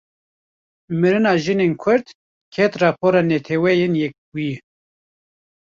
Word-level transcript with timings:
Mirina 0.99 1.33
jinên 1.43 1.73
Kurd, 1.81 2.05
ket 2.53 2.73
rapora 2.81 3.21
Neteweyên 3.29 3.93
Yekbûyî 4.01 4.55